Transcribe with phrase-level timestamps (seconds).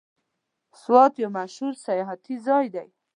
[0.81, 2.87] سوات یو مشهور سیاحتي ځای دی.